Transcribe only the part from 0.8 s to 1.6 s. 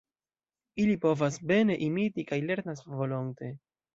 Ili povas